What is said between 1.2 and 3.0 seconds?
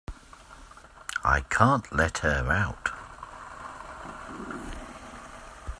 I can't let her out.